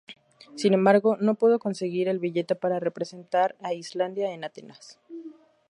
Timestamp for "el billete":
2.07-2.55